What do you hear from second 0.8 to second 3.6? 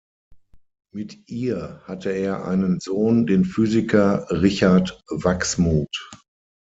Mit ihr hatte er einen Sohn, den